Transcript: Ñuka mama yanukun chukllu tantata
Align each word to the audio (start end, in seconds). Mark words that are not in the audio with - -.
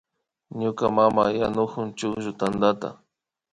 Ñuka 0.59 0.85
mama 0.97 1.23
yanukun 1.39 1.87
chukllu 1.97 2.31
tantata 2.39 2.89